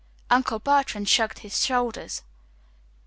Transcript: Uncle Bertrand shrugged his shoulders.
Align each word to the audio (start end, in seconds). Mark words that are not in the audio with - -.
Uncle 0.31 0.57
Bertrand 0.57 1.07
shrugged 1.07 1.37
his 1.45 1.63
shoulders. 1.63 2.23